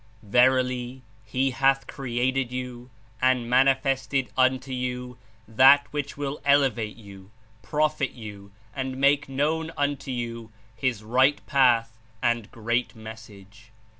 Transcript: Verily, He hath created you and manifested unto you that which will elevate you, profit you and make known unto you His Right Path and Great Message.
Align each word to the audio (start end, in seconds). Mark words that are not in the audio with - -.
Verily, 0.23 1.03
He 1.25 1.51
hath 1.51 1.85
created 1.85 2.51
you 2.51 2.89
and 3.21 3.47
manifested 3.47 4.29
unto 4.35 4.71
you 4.73 5.19
that 5.47 5.85
which 5.93 6.17
will 6.17 6.41
elevate 6.43 6.97
you, 6.97 7.29
profit 7.61 8.09
you 8.13 8.51
and 8.75 8.97
make 8.97 9.29
known 9.29 9.71
unto 9.77 10.09
you 10.09 10.51
His 10.75 11.03
Right 11.03 11.45
Path 11.45 11.99
and 12.19 12.49
Great 12.49 12.95
Message. 12.95 13.69